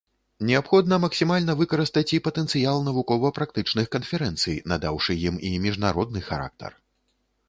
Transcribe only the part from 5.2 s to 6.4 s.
ім і міжнародны